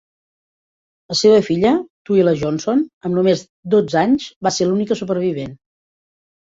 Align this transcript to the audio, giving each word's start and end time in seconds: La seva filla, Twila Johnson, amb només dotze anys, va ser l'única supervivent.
La 1.13 1.17
seva 1.19 1.41
filla, 1.49 1.75
Twila 2.11 2.35
Johnson, 2.41 2.83
amb 3.07 3.19
només 3.21 3.47
dotze 3.77 4.05
anys, 4.09 4.27
va 4.49 4.55
ser 4.59 4.71
l'única 4.73 5.03
supervivent. 5.05 5.59